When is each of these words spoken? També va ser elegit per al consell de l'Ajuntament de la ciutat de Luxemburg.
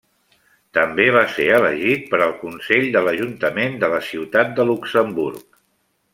També 0.77 1.03
va 1.15 1.21
ser 1.33 1.45
elegit 1.57 2.07
per 2.13 2.21
al 2.27 2.33
consell 2.39 2.87
de 2.97 3.03
l'Ajuntament 3.09 3.79
de 3.85 3.91
la 3.93 4.01
ciutat 4.09 4.59
de 4.61 4.67
Luxemburg. 4.73 5.47